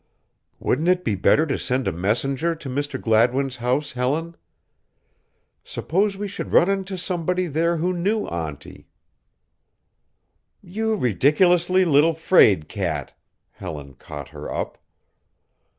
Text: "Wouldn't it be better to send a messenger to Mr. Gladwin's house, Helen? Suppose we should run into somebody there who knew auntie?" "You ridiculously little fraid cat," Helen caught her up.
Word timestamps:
"Wouldn't 0.57 0.87
it 0.87 1.03
be 1.03 1.13
better 1.13 1.45
to 1.45 1.59
send 1.59 1.87
a 1.87 1.91
messenger 1.91 2.55
to 2.55 2.67
Mr. 2.69 2.99
Gladwin's 2.99 3.57
house, 3.57 3.91
Helen? 3.91 4.35
Suppose 5.63 6.17
we 6.17 6.27
should 6.27 6.51
run 6.51 6.71
into 6.71 6.97
somebody 6.97 7.45
there 7.45 7.77
who 7.77 7.93
knew 7.93 8.25
auntie?" 8.25 8.87
"You 10.63 10.95
ridiculously 10.95 11.85
little 11.85 12.13
fraid 12.15 12.67
cat," 12.67 13.13
Helen 13.51 13.93
caught 13.93 14.29
her 14.29 14.51
up. 14.51 14.79